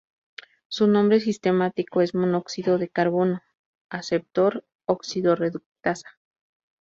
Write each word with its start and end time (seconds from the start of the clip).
Su 0.67 0.87
nombre 0.87 1.19
sistemático 1.19 2.01
es 2.01 2.15
monóxido 2.15 2.79
de 2.79 2.89
carbono:aceptor 2.89 4.65
oxidorreductasa. 4.87 6.09